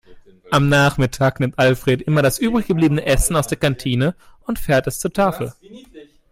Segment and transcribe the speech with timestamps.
[0.49, 4.15] Am Nachmittag nimmt Alfred immer das übrig gebliebene Essen aus der Kantine
[4.47, 5.53] und fährt es zur Tafel.